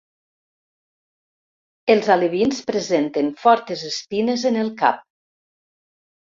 Els 1.95 2.09
alevins 2.15 2.63
presenten 2.71 3.31
fortes 3.45 3.87
espines 3.93 4.49
en 4.55 4.61
el 4.67 4.75
cap. 4.85 5.09